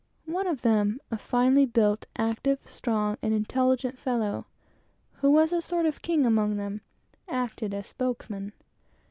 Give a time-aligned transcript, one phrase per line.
[0.25, 4.47] One of them, a finely built, active, strong and intelligent fellow,
[5.17, 6.81] who was a sort of king among them,
[7.27, 8.53] acted as spokesman.